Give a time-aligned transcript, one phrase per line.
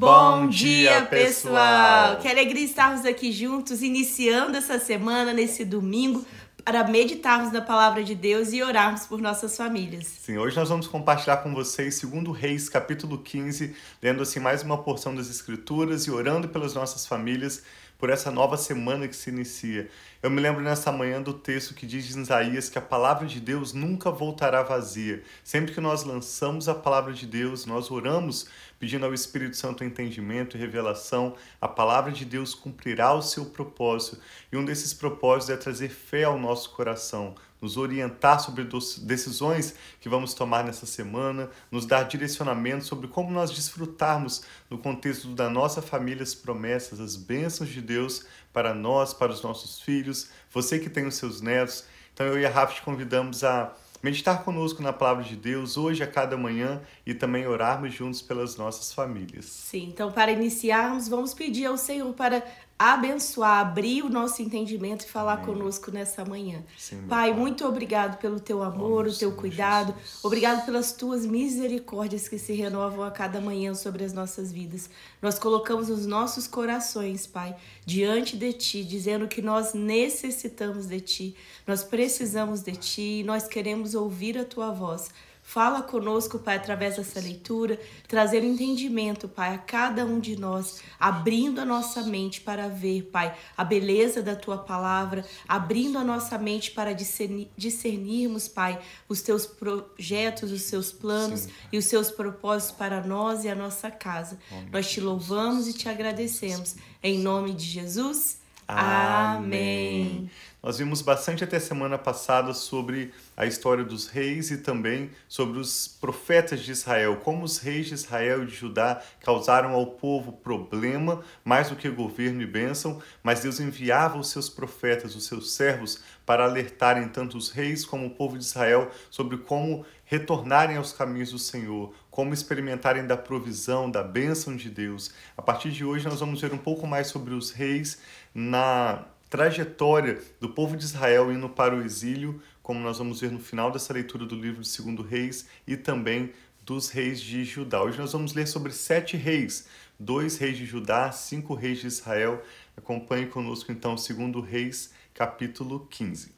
[0.00, 2.16] Bom dia, pessoal!
[2.16, 6.24] Que alegria estarmos aqui juntos, iniciando essa semana, nesse domingo,
[6.64, 10.06] para meditarmos na palavra de Deus e orarmos por nossas famílias.
[10.06, 14.78] Sim, hoje nós vamos compartilhar com vocês segundo Reis, capítulo 15, lendo assim mais uma
[14.78, 17.62] porção das escrituras e orando pelas nossas famílias
[17.98, 19.90] por essa nova semana que se inicia.
[20.22, 23.40] Eu me lembro nessa manhã do texto que diz em Isaías que a palavra de
[23.40, 25.22] Deus nunca voltará vazia.
[25.42, 28.46] Sempre que nós lançamos a palavra de Deus, nós oramos
[28.78, 34.18] pedindo ao Espírito Santo entendimento e revelação, a palavra de Deus cumprirá o seu propósito.
[34.52, 38.66] E um desses propósitos é trazer fé ao nosso coração, nos orientar sobre
[39.02, 45.28] decisões que vamos tomar nessa semana, nos dar direcionamento sobre como nós desfrutarmos no contexto
[45.28, 50.30] da nossa família as promessas, as bênçãos de Deus para nós, para os nossos filhos,
[50.50, 51.84] você que tem os seus netos.
[52.12, 56.02] Então eu e a Rafa te convidamos a meditar conosco na palavra de Deus hoje
[56.02, 59.44] a cada manhã e também orarmos juntos pelas nossas famílias.
[59.44, 62.42] Sim, então para iniciarmos, vamos pedir ao Senhor para
[62.82, 65.44] abençoar, abrir o nosso entendimento e falar Amém.
[65.44, 66.64] conosco nessa manhã.
[66.78, 69.92] Sim, pai, muito obrigado pelo teu amor, o teu cuidado.
[69.98, 70.24] Jesus.
[70.24, 74.88] Obrigado pelas tuas misericórdias que se renovam a cada manhã sobre as nossas vidas.
[75.20, 81.36] Nós colocamos os nossos corações, Pai, diante de ti, dizendo que nós necessitamos de ti.
[81.66, 85.10] Nós precisamos de ti e nós queremos ouvir a tua voz.
[85.50, 91.60] Fala conosco, Pai, através dessa leitura, trazer entendimento, Pai, a cada um de nós, abrindo
[91.60, 96.70] a nossa mente para ver, Pai, a beleza da tua palavra, abrindo a nossa mente
[96.70, 98.78] para discernir, discernirmos, Pai,
[99.08, 101.50] os teus projetos, os seus planos Sim.
[101.72, 104.38] e os seus propósitos para nós e a nossa casa.
[104.52, 104.68] Amém.
[104.70, 106.76] Nós te louvamos e te agradecemos.
[107.02, 108.38] Em nome de Jesus.
[108.72, 110.30] Amém.
[110.62, 115.88] Nós vimos bastante até semana passada sobre a história dos reis e também sobre os
[115.88, 121.22] profetas de Israel, como os reis de Israel e de Judá causaram ao povo problema
[121.42, 126.02] mais do que governo e bênção, mas Deus enviava os seus profetas, os seus servos,
[126.26, 131.30] para alertarem tanto os reis como o povo de Israel sobre como retornarem aos caminhos
[131.30, 135.12] do Senhor, como experimentarem da provisão, da bênção de Deus.
[135.36, 137.98] A partir de hoje nós vamos ver um pouco mais sobre os reis
[138.34, 143.38] na trajetória do povo de Israel indo para o exílio, como nós vamos ver no
[143.38, 146.32] final dessa leitura do livro de Segundo Reis e também
[146.62, 147.82] dos reis de Judá.
[147.82, 149.66] Hoje nós vamos ler sobre sete reis,
[149.98, 152.42] dois reis de Judá, cinco reis de Israel.
[152.76, 156.32] Acompanhe conosco então Segundo Reis, capítulo 15.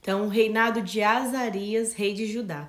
[0.00, 2.68] Então, o reinado de Azarias, rei de Judá.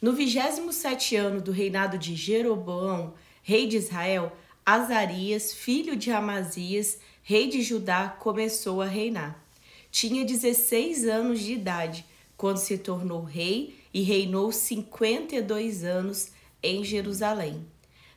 [0.00, 4.36] No 27 ano do reinado de Jeroboão, rei de Israel,
[4.66, 9.42] Azarias, filho de Amazias, rei de Judá, começou a reinar.
[9.90, 12.04] Tinha 16 anos de idade
[12.36, 17.64] quando se tornou rei e reinou 52 anos em Jerusalém.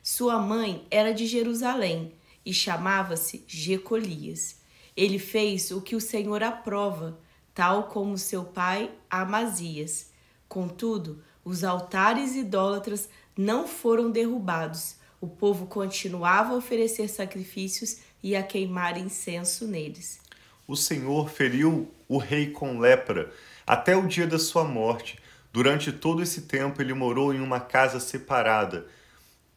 [0.02, 2.12] Sua mãe era de Jerusalém
[2.44, 4.56] e chamava-se Jecolias.
[4.96, 7.18] Ele fez o que o Senhor aprova,
[7.54, 10.10] tal como seu pai Amazias.
[10.48, 14.96] Contudo, os altares idólatras não foram derrubados.
[15.20, 20.18] O povo continuava a oferecer sacrifícios e a queimar incenso neles.
[20.66, 23.32] O Senhor feriu o rei com lepra
[23.64, 25.16] até o dia da sua morte.
[25.52, 28.88] Durante todo esse tempo ele morou em uma casa separada.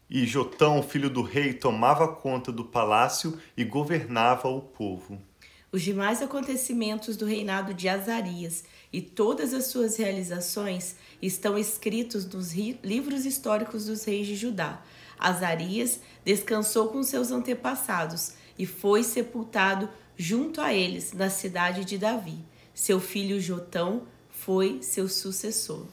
[0.07, 5.19] E Jotão, filho do rei, tomava conta do palácio e governava o povo.
[5.72, 8.63] Os demais acontecimentos do reinado de Azarias
[8.94, 14.80] e todas as suas realizações estão escritos nos livros históricos dos reis de Judá.
[15.18, 22.38] Azarias descansou com seus antepassados e foi sepultado junto a eles na cidade de Davi.
[22.75, 25.86] Seu filho Jotão foi seu sucessor.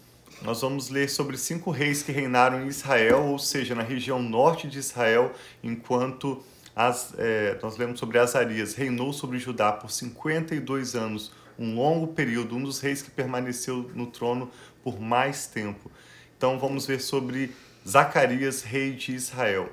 [0.43, 4.66] Nós vamos ler sobre cinco reis que reinaram em Israel, ou seja, na região norte
[4.69, 5.32] de Israel,
[5.62, 6.43] enquanto
[6.75, 12.56] as, é, nós lemos sobre Azarias, reinou sobre Judá por 52 anos, um longo período,
[12.56, 14.50] um dos reis que permaneceu no trono
[14.82, 15.91] por mais tempo.
[16.37, 17.55] Então vamos ver sobre
[17.88, 19.70] Zacarias, rei de Israel.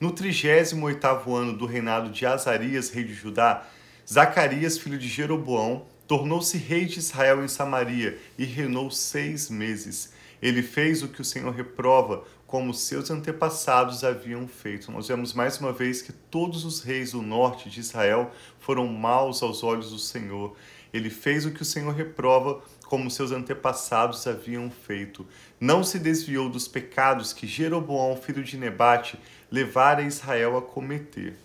[0.00, 3.66] No 38º ano do reinado de Azarias, rei de Judá,
[4.08, 10.12] Zacarias, filho de Jeroboão, tornou-se rei de Israel em Samaria e reinou seis meses.
[10.40, 14.92] Ele fez o que o Senhor reprova, como seus antepassados haviam feito.
[14.92, 18.30] Nós vemos mais uma vez que todos os reis do norte de Israel
[18.60, 20.56] foram maus aos olhos do Senhor.
[20.92, 25.26] Ele fez o que o Senhor reprova, como seus antepassados haviam feito.
[25.60, 29.18] Não se desviou dos pecados que Jeroboão, filho de Nebate,
[29.50, 31.36] levara Israel a cometer.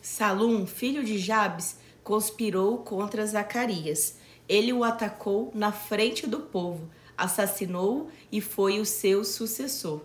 [0.00, 4.16] Salum, filho de Jabes, conspirou contra Zacarias.
[4.48, 10.02] Ele o atacou na frente do povo, assassinou-o e foi o seu sucessor.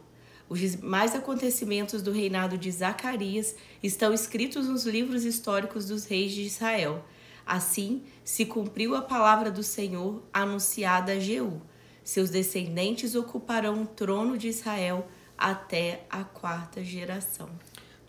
[0.48, 6.44] Os demais acontecimentos do reinado de Zacarias estão escritos nos livros históricos dos reis de
[6.44, 7.04] Israel.
[7.46, 11.62] Assim se cumpriu a palavra do Senhor anunciada a Jeú.
[12.04, 15.08] Seus descendentes ocuparão o trono de Israel
[15.38, 17.50] até a quarta geração.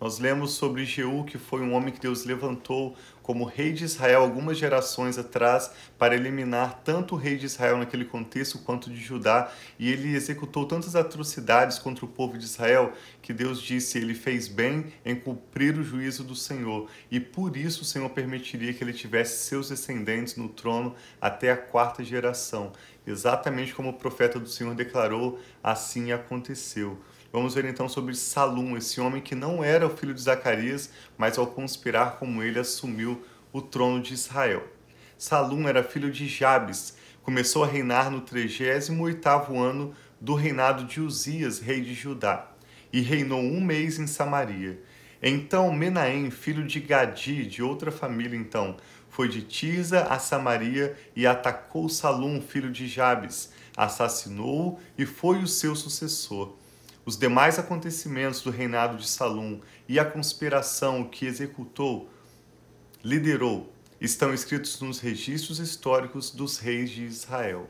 [0.00, 4.22] Nós lemos sobre Jeú, que foi um homem que Deus levantou como rei de Israel
[4.22, 9.52] algumas gerações atrás para eliminar tanto o rei de Israel naquele contexto quanto de Judá,
[9.76, 14.46] e ele executou tantas atrocidades contra o povo de Israel que Deus disse ele fez
[14.46, 18.92] bem em cumprir o juízo do Senhor, e por isso o Senhor permitiria que ele
[18.92, 22.72] tivesse seus descendentes no trono até a quarta geração.
[23.04, 26.98] Exatamente como o profeta do Senhor declarou, assim aconteceu.
[27.30, 31.36] Vamos ver então sobre Salum, esse homem que não era o filho de Zacarias, mas
[31.36, 33.22] ao conspirar como ele assumiu
[33.52, 34.66] o trono de Israel.
[35.18, 41.58] Salum era filho de Jabes, começou a reinar no 38º ano do reinado de Uzias,
[41.58, 42.50] rei de Judá,
[42.90, 44.82] e reinou um mês em Samaria.
[45.22, 48.78] Então Menahem, filho de Gadi, de outra família então,
[49.10, 55.46] foi de Tirza a Samaria e atacou Salum, filho de Jabes, assassinou-o e foi o
[55.46, 56.57] seu sucessor.
[57.08, 62.10] Os demais acontecimentos do reinado de Salum e a conspiração que executou,
[63.02, 67.66] liderou, estão escritos nos registros históricos dos reis de Israel.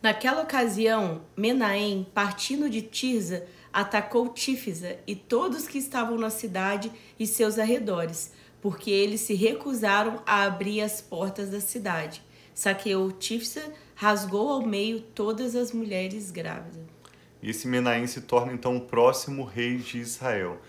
[0.00, 7.26] Naquela ocasião, Menahem, partindo de Tirza, atacou Tífisa e todos que estavam na cidade e
[7.26, 12.22] seus arredores, porque eles se recusaram a abrir as portas da cidade.
[12.54, 16.97] Saqueou Tífisa, rasgou ao meio todas as mulheres grávidas.
[17.42, 20.60] E esse Menahem se torna então o próximo rei de Israel.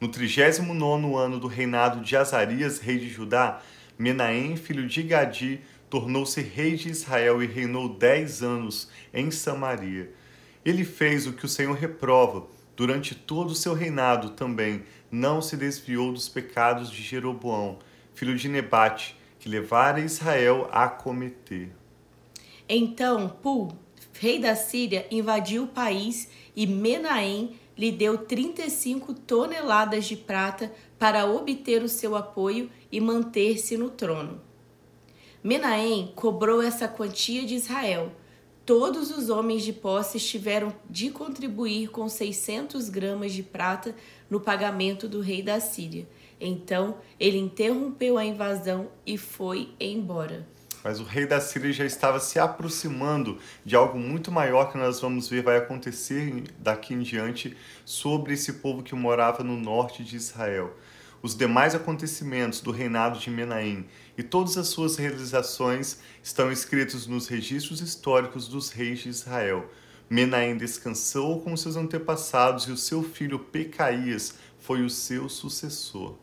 [0.00, 3.62] No 39 ano do reinado de Azarias, rei de Judá,
[3.98, 10.12] Menahem, filho de Gadi, tornou-se rei de Israel e reinou dez anos em Samaria.
[10.64, 12.46] Ele fez o que o Senhor reprova.
[12.76, 17.78] Durante todo o seu reinado também não se desviou dos pecados de Jeroboão,
[18.14, 21.70] filho de Nebate, que levara Israel a cometer.
[22.68, 23.72] Então Pul,
[24.18, 31.26] rei da Síria, invadiu o país e Menahem lhe deu 35 toneladas de prata para
[31.26, 34.40] obter o seu apoio e manter-se no trono.
[35.44, 38.10] Menahem cobrou essa quantia de Israel.
[38.64, 43.94] Todos os homens de posse tiveram de contribuir com 600 gramas de prata
[44.28, 46.08] no pagamento do rei da Síria.
[46.40, 50.55] Então ele interrompeu a invasão e foi embora
[50.86, 55.00] mas o rei da Síria já estava se aproximando de algo muito maior que nós
[55.00, 60.14] vamos ver vai acontecer daqui em diante sobre esse povo que morava no norte de
[60.14, 60.76] Israel.
[61.20, 63.84] Os demais acontecimentos do reinado de Menahem
[64.16, 69.68] e todas as suas realizações estão escritos nos registros históricos dos reis de Israel.
[70.08, 76.14] Menahem descansou com seus antepassados e o seu filho Pecaías foi o seu sucessor.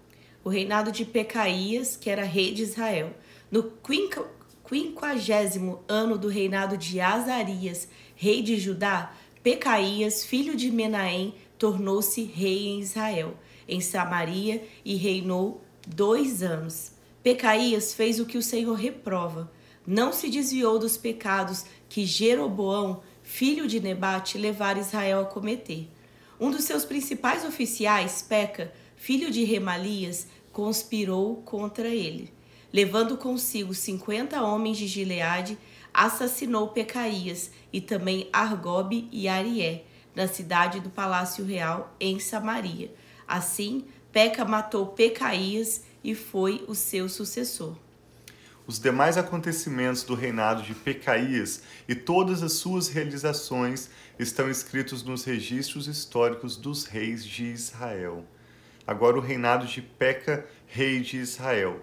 [0.42, 3.14] O reinado de Pecaías, que era rei de Israel.
[3.52, 3.64] No
[4.64, 9.14] quinquagésimo ano do reinado de Azarias, rei de Judá,
[9.44, 13.36] Pecaías, filho de Menahem, tornou-se rei em Israel,
[13.68, 16.94] em Samaria, e reinou dois anos.
[17.22, 19.52] Pecaías fez o que o Senhor reprova.
[19.86, 25.90] Não se desviou dos pecados que Jeroboão, filho de Nebate, levara Israel a cometer.
[26.40, 32.32] Um dos seus principais oficiais, Peca, filho de Remalias, conspirou contra ele
[32.74, 35.60] levando consigo cinquenta homens de Gileade,
[35.94, 39.84] assassinou Pecaías e também Argobe e Arié,
[40.16, 42.92] na cidade do Palácio Real, em Samaria.
[43.28, 47.78] Assim, Peca matou Pecaías e foi o seu sucessor.
[48.66, 55.26] Os demais acontecimentos do reinado de Pecaías e todas as suas realizações estão escritos nos
[55.26, 58.26] registros históricos dos reis de Israel.
[58.88, 61.82] Agora o reinado de Peca, rei de Israel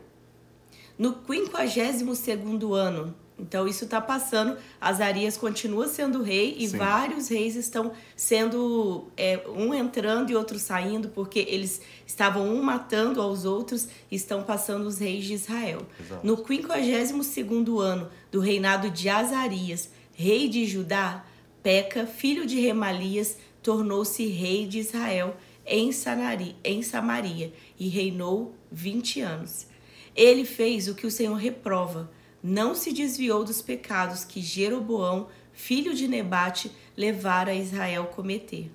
[1.01, 3.15] no 52 ano.
[3.39, 6.77] Então isso está passando, Azarias continua sendo rei e Sim.
[6.77, 13.23] vários reis estão sendo é, um entrando e outro saindo porque eles estavam um matando
[13.23, 15.87] aos outros e estão passando os reis de Israel.
[15.99, 16.27] Exato.
[16.27, 21.25] No 52 ano do reinado de Azarias, rei de Judá,
[21.63, 29.23] Peca, filho de Remalias, tornou-se rei de Israel em, Sanari, em Samaria e reinou 20
[29.23, 29.70] anos.
[30.15, 32.11] Ele fez o que o Senhor reprova,
[32.43, 38.71] não se desviou dos pecados que Jeroboão, filho de Nebate, levara Israel cometer.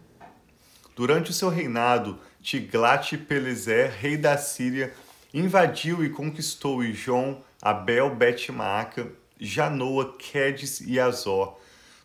[0.96, 4.94] Durante o seu reinado, Tiglat-Pileser, rei da Síria,
[5.34, 11.58] invadiu e conquistou Ijon, Abel, Bet-Maaca, Janoa, Quedes e Azor.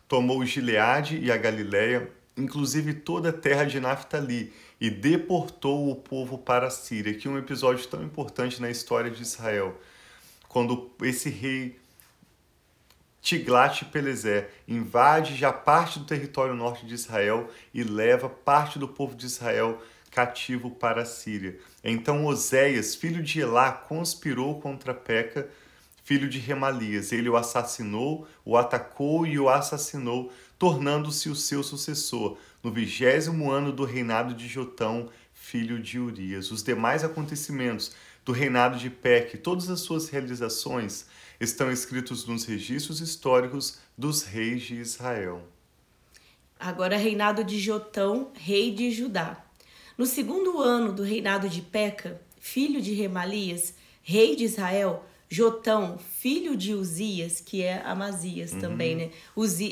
[0.07, 6.37] Tomou Gileade e a Galiléia, inclusive toda a terra de Naftali, e deportou o povo
[6.37, 9.79] para a Síria, que é um episódio tão importante na história de Israel,
[10.47, 11.79] quando esse rei
[13.21, 19.27] Tiglat-Pileser invade já parte do território norte de Israel e leva parte do povo de
[19.27, 21.57] Israel cativo para a Síria.
[21.83, 25.47] Então Oséias, filho de Elá, conspirou contra Peca,
[26.03, 27.11] filho de Remalias.
[27.11, 33.71] Ele o assassinou, o atacou e o assassinou, tornando-se o seu sucessor, no vigésimo ano
[33.71, 36.51] do reinado de Jotão, filho de Urias.
[36.51, 41.07] Os demais acontecimentos do reinado de Peque, todas as suas realizações,
[41.39, 45.41] estão escritos nos registros históricos dos reis de Israel.
[46.59, 49.43] Agora, reinado de Jotão, rei de Judá.
[49.97, 55.03] No segundo ano do reinado de Peca, filho de Remalias, rei de Israel,
[55.33, 58.59] Jotão, filho de Uzias, que é Amazias uhum.
[58.59, 59.11] também, né?
[59.33, 59.71] Uzi,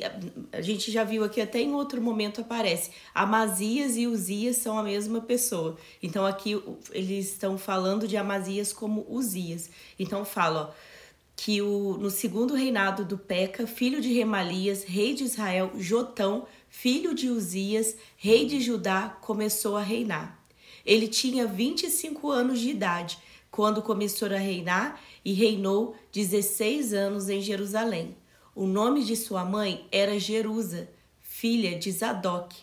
[0.54, 2.92] a gente já viu aqui, até em outro momento aparece.
[3.14, 5.78] Amazias e Uzias são a mesma pessoa.
[6.02, 6.58] Então aqui
[6.94, 9.70] eles estão falando de Amazias como Uzias.
[10.00, 10.90] Então fala, ó,
[11.36, 17.14] que o, no segundo reinado do Peca, filho de Remalias, rei de Israel, Jotão, filho
[17.14, 20.40] de Uzias, rei de Judá, começou a reinar.
[20.86, 23.18] Ele tinha 25 anos de idade
[23.52, 28.16] quando começou a reinar e reinou 16 anos em Jerusalém.
[28.56, 30.90] O nome de sua mãe era Jerusa,
[31.20, 32.56] filha de Zadok.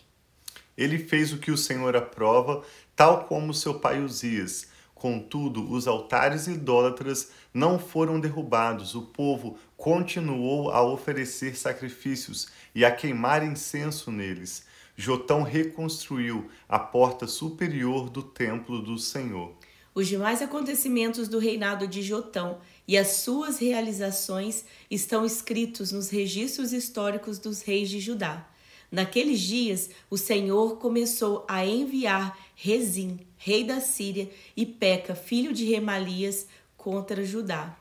[0.77, 2.63] Ele fez o que o Senhor aprova,
[2.95, 4.67] tal como seu pai Uzias.
[4.93, 12.91] Contudo, os altares idólatras não foram derrubados, o povo continuou a oferecer sacrifícios e a
[12.91, 14.65] queimar incenso neles.
[14.95, 19.56] Jotão reconstruiu a porta superior do templo do Senhor.
[19.97, 26.71] Os demais acontecimentos do reinado de Jotão e as suas realizações estão escritos nos registros
[26.71, 28.47] históricos dos reis de Judá.
[28.91, 35.65] Naqueles dias, o Senhor começou a enviar Rezim, rei da Síria, e Peca, filho de
[35.65, 36.45] Remalias,
[36.77, 37.75] contra Judá.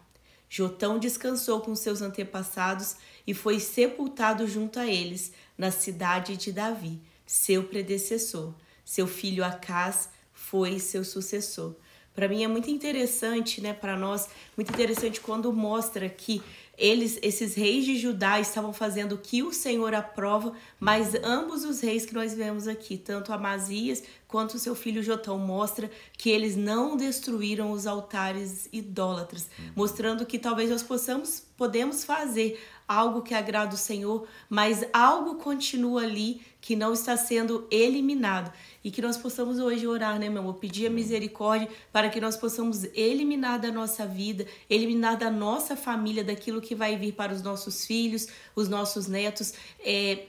[0.48, 2.96] Jotão descansou com seus antepassados
[3.26, 8.54] e foi sepultado junto a eles, na cidade de Davi, seu predecessor.
[8.86, 11.76] Seu filho Acás foi seu sucessor.
[12.16, 16.42] Para mim é muito interessante, né, para nós, muito interessante quando mostra que
[16.78, 21.80] eles, esses reis de Judá, estavam fazendo o que o Senhor aprova, mas ambos os
[21.80, 26.56] reis que nós vemos aqui, tanto Amazias quanto o seu filho Jotão, mostra que eles
[26.56, 32.58] não destruíram os altares idólatras, mostrando que talvez nós possamos, podemos fazer
[32.88, 38.52] algo que agrada o Senhor, mas algo continua ali que não está sendo eliminado.
[38.82, 40.54] E que nós possamos hoje orar, né, meu amor?
[40.54, 46.22] Pedir a misericórdia para que nós possamos eliminar da nossa vida, eliminar da nossa família,
[46.22, 49.54] daquilo que vai vir para os nossos filhos, os nossos netos.
[49.80, 50.26] É,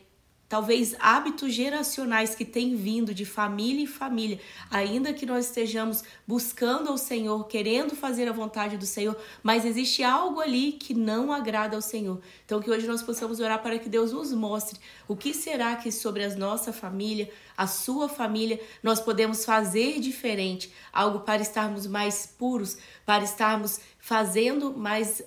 [0.49, 4.39] talvez hábitos geracionais que têm vindo de família em família,
[4.71, 10.03] ainda que nós estejamos buscando ao Senhor, querendo fazer a vontade do Senhor, mas existe
[10.03, 12.19] algo ali que não agrada ao Senhor.
[12.45, 15.91] Então que hoje nós possamos orar para que Deus nos mostre o que será que
[15.91, 22.25] sobre a nossa família, a sua família, nós podemos fazer diferente, algo para estarmos mais
[22.37, 25.21] puros, para estarmos fazendo mais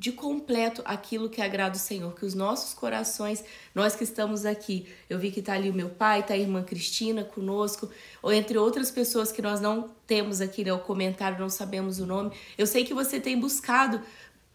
[0.00, 4.86] de completo aquilo que agrada o Senhor, que os nossos corações, nós que estamos aqui,
[5.10, 7.86] eu vi que está ali o meu pai, está a irmã Cristina conosco,
[8.22, 12.06] ou entre outras pessoas que nós não temos aqui né, o comentário, não sabemos o
[12.06, 12.32] nome.
[12.56, 14.00] Eu sei que você tem buscado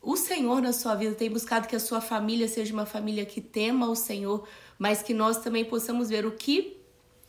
[0.01, 3.39] o Senhor na sua vida, tem buscado que a sua família seja uma família que
[3.39, 4.47] tema o Senhor,
[4.79, 6.75] mas que nós também possamos ver o que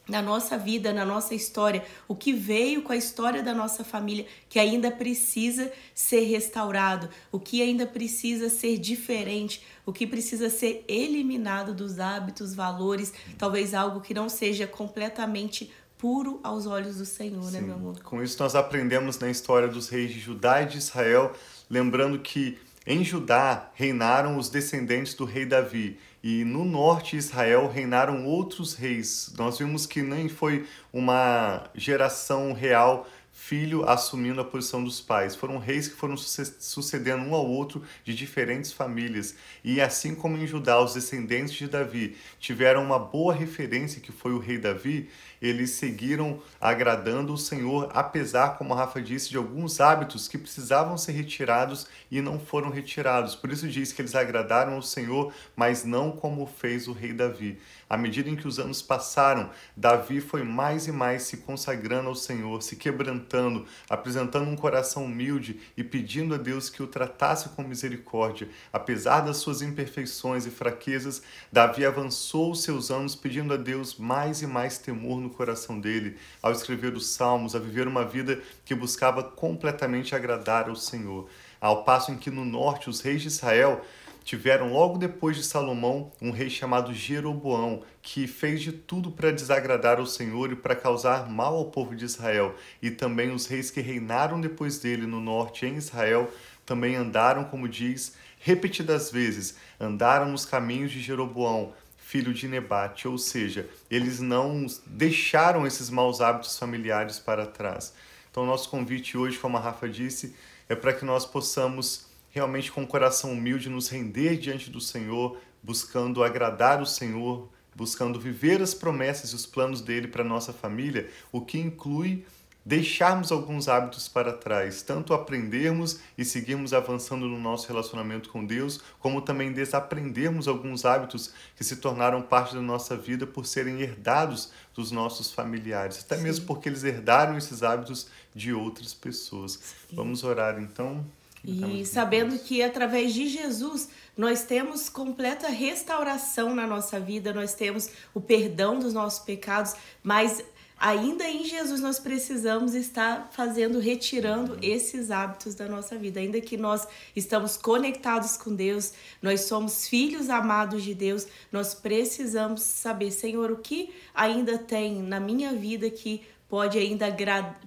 [0.09, 4.27] na nossa vida, na nossa história, o que veio com a história da nossa família
[4.49, 10.85] que ainda precisa ser restaurado, o que ainda precisa ser diferente, o que precisa ser
[10.87, 17.45] eliminado dos hábitos, valores, talvez algo que não seja completamente puro aos olhos do Senhor,
[17.45, 17.53] Sim.
[17.53, 18.01] né, meu amor?
[18.03, 21.33] Com isso nós aprendemos na história dos reis de Judá e de Israel,
[21.69, 27.69] lembrando que em Judá reinaram os descendentes do rei Davi e no norte de Israel
[27.69, 29.33] reinaram outros reis.
[29.39, 33.07] Nós vimos que nem foi uma geração real
[33.37, 35.37] filho assumindo a posição dos pais.
[35.37, 39.37] Foram reis que foram sucedendo um ao outro de diferentes famílias.
[39.63, 44.33] E assim como em Judá, os descendentes de Davi tiveram uma boa referência, que foi
[44.33, 49.81] o rei Davi, eles seguiram agradando o Senhor, apesar, como a Rafa disse, de alguns
[49.81, 53.37] hábitos que precisavam ser retirados e não foram retirados.
[53.37, 57.61] Por isso diz que eles agradaram o Senhor, mas não como fez o rei Davi.
[57.89, 62.17] À medida em que os anos passaram, Davi foi mais e mais se consagrando ao
[62.17, 67.63] Senhor, se quebrantando, apresentando um coração humilde e pedindo a Deus que o tratasse com
[67.63, 68.49] misericórdia.
[68.73, 74.43] Apesar das suas imperfeições e fraquezas, Davi avançou os seus anos pedindo a Deus mais
[74.43, 78.75] e mais temor no coração dele, ao escrever os Salmos, a viver uma vida que
[78.75, 81.29] buscava completamente agradar ao Senhor.
[81.61, 83.85] Ao passo em que no norte os reis de Israel
[84.27, 90.01] tiveram logo depois de Salomão um rei chamado Jeroboão, que fez de tudo para desagradar
[90.01, 92.57] ao Senhor e para causar mal ao povo de Israel.
[92.83, 96.29] E também os reis que reinaram depois dele no norte em Israel
[96.67, 103.19] também andaram, como diz, repetidas vezes, andaram nos caminhos de Jeroboão, filho de Nebate, ou
[103.19, 107.95] seja, eles não deixaram esses maus hábitos familiares para trás.
[108.29, 110.35] Então, nosso convite hoje, como a Rafa disse,
[110.69, 112.06] é para que nós possamos
[112.37, 118.21] realmente com o coração humilde nos render diante do Senhor, buscando agradar o Senhor, buscando
[118.21, 122.27] viver as promessas e os planos dele para nossa família, o que inclui
[122.63, 128.83] deixarmos alguns hábitos para trás, tanto aprendermos e seguirmos avançando no nosso relacionamento com Deus,
[128.99, 134.53] como também desaprendermos alguns hábitos que se tornaram parte da nossa vida por serem herdados
[134.75, 136.25] dos nossos familiares, até Sim.
[136.25, 139.53] mesmo porque eles herdaram esses hábitos de outras pessoas.
[139.89, 139.97] Sim.
[139.97, 141.03] Vamos orar então.
[141.47, 147.89] E sabendo que através de Jesus nós temos completa restauração na nossa vida, nós temos
[148.13, 150.43] o perdão dos nossos pecados, mas
[150.79, 154.59] ainda em Jesus nós precisamos estar fazendo, retirando uhum.
[154.61, 156.19] esses hábitos da nossa vida.
[156.19, 162.63] Ainda que nós estamos conectados com Deus, nós somos filhos amados de Deus, nós precisamos
[162.63, 167.07] saber, Senhor, o que ainda tem na minha vida que pode ainda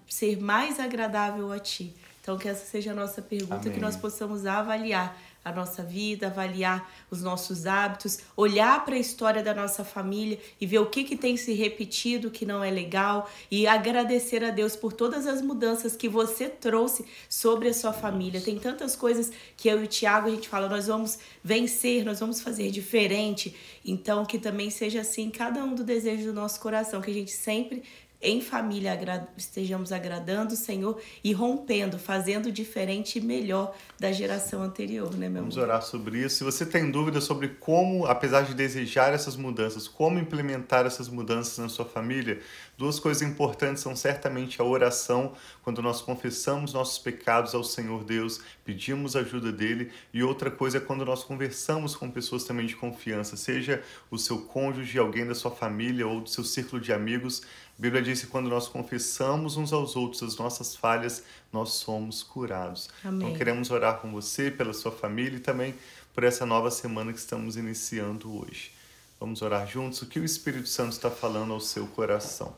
[0.07, 1.93] ser mais agradável a Ti.
[2.29, 3.73] Então, que essa seja a nossa pergunta, Amém.
[3.73, 9.41] que nós possamos avaliar a nossa vida, avaliar os nossos hábitos, olhar para a história
[9.41, 13.27] da nossa família e ver o que, que tem se repetido que não é legal
[13.49, 18.39] e agradecer a Deus por todas as mudanças que você trouxe sobre a sua família.
[18.39, 22.19] Tem tantas coisas que eu e o Tiago a gente fala, nós vamos vencer, nós
[22.19, 23.55] vamos fazer diferente.
[23.83, 27.31] Então, que também seja assim cada um do desejo do nosso coração, que a gente
[27.31, 27.81] sempre
[28.21, 28.99] em família
[29.37, 35.41] estejamos agradando o Senhor e rompendo, fazendo diferente e melhor da geração anterior, né, meu
[35.41, 35.69] Vamos amor?
[35.69, 36.37] orar sobre isso.
[36.37, 41.57] Se você tem dúvida sobre como, apesar de desejar essas mudanças, como implementar essas mudanças
[41.59, 42.41] na sua família,
[42.77, 48.41] duas coisas importantes são certamente a oração, quando nós confessamos nossos pecados ao Senhor Deus,
[48.65, 53.37] pedimos ajuda dele, e outra coisa é quando nós conversamos com pessoas também de confiança,
[53.37, 57.43] seja o seu cônjuge, alguém da sua família ou do seu círculo de amigos,
[57.79, 62.21] a Bíblia diz que quando nós confessamos uns aos outros as nossas falhas, nós somos
[62.21, 62.89] curados.
[62.99, 63.27] Então, Amém.
[63.27, 65.73] Então queremos orar com você, pela sua família e também
[66.13, 68.73] por essa nova semana que estamos iniciando hoje.
[69.17, 70.01] Vamos orar juntos?
[70.01, 72.53] O que o Espírito Santo está falando ao seu coração?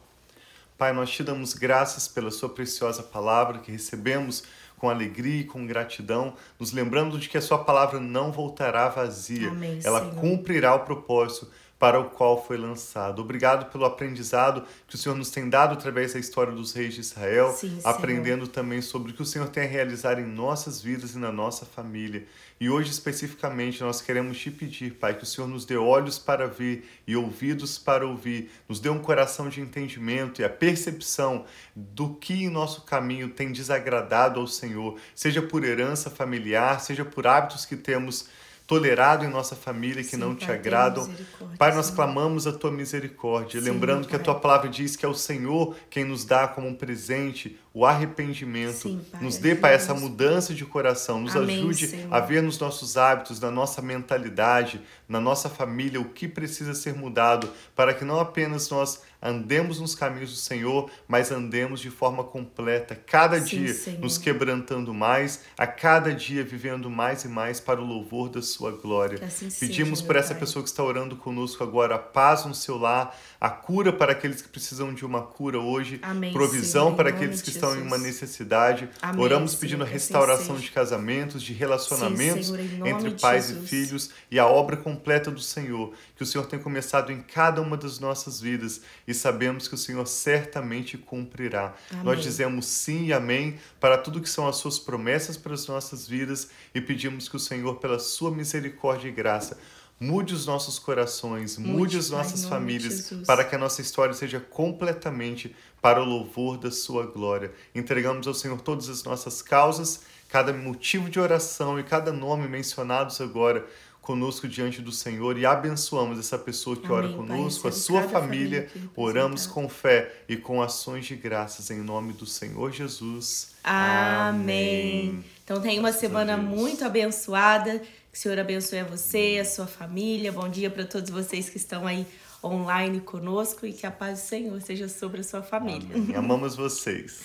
[0.75, 4.43] Pai, nós te damos graças pela sua preciosa palavra que recebemos
[4.75, 9.49] com alegria e com gratidão, nos lembrando de que a sua palavra não voltará vazia.
[9.49, 10.15] Amém, Ela Senhor.
[10.15, 11.47] cumprirá o propósito
[11.81, 13.23] para o qual foi lançado.
[13.23, 17.01] Obrigado pelo aprendizado que o Senhor nos tem dado através da história dos reis de
[17.01, 21.15] Israel, Sim, aprendendo também sobre o que o Senhor tem a realizar em nossas vidas
[21.15, 22.27] e na nossa família.
[22.59, 26.45] E hoje, especificamente, nós queremos te pedir, Pai, que o Senhor nos dê olhos para
[26.47, 32.13] ver e ouvidos para ouvir, nos dê um coração de entendimento e a percepção do
[32.13, 37.65] que em nosso caminho tem desagradado ao Senhor, seja por herança familiar, seja por hábitos
[37.65, 38.29] que temos
[38.67, 41.09] tolerado em nossa família que Sim, não te pai, agradam.
[41.57, 45.09] Pai, nós clamamos a tua misericórdia, Sim, lembrando que a tua palavra diz que é
[45.09, 48.73] o Senhor quem nos dá como um presente o arrependimento.
[48.89, 51.21] Sim, pai, nos dê, Pai, essa mudança de coração.
[51.21, 52.13] Nos Amém, ajude Senhor.
[52.13, 56.93] a ver nos nossos hábitos, na nossa mentalidade, na nossa família, o que precisa ser
[56.93, 62.23] mudado, para que não apenas nós andemos nos caminhos do Senhor, mas andemos de forma
[62.23, 63.99] completa, cada Sim, dia Senhor.
[63.99, 68.71] nos quebrantando mais, a cada dia vivendo mais e mais para o louvor da Sua
[68.71, 69.23] glória.
[69.23, 70.39] Assim Pedimos seja, por essa pai.
[70.39, 74.41] pessoa que está orando conosco agora, a paz no seu lar, a cura para aqueles
[74.41, 77.97] que precisam de uma cura hoje, Amém, provisão Senhor, para aqueles que estão em uma
[77.97, 78.89] necessidade.
[79.01, 83.55] Amém, Oramos pedindo a restauração assim de casamentos, de relacionamentos Sim, Senhor, entre pais e
[83.67, 87.77] filhos e a obra completa do Senhor, que o Senhor tem começado em cada uma
[87.77, 91.73] das nossas vidas e sabemos que o Senhor certamente cumprirá.
[91.91, 92.03] Amém.
[92.03, 96.07] Nós dizemos sim e amém para tudo que são as suas promessas para as nossas
[96.07, 99.57] vidas e pedimos que o Senhor, pela sua misericórdia e graça,
[100.01, 104.39] Mude os nossos corações, mude, mude as nossas famílias, para que a nossa história seja
[104.39, 107.51] completamente para o louvor da Sua glória.
[107.75, 113.21] Entregamos ao Senhor todas as nossas causas, cada motivo de oração e cada nome mencionados
[113.21, 113.63] agora
[114.01, 118.01] conosco diante do Senhor e abençoamos essa pessoa que Amém, ora conosco, pai, a sua
[118.01, 118.67] família.
[118.67, 123.53] família Oramos com fé e com ações de graças em nome do Senhor Jesus.
[123.63, 125.11] Amém.
[125.11, 125.25] Amém.
[125.43, 127.81] Então tenha uma semana muito abençoada.
[128.11, 130.33] Que o Senhor abençoe a você, a sua família.
[130.33, 132.05] Bom dia para todos vocês que estão aí
[132.43, 135.95] online conosco e que a paz do Senhor seja sobre a sua família.
[135.95, 136.15] Amém.
[136.15, 137.21] Amamos vocês.